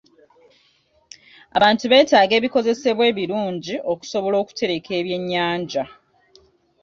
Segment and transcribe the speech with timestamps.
[1.57, 5.83] Abantu beetaaga ebikozesebwa ebirungi okusobola okutereka ebyennyanja.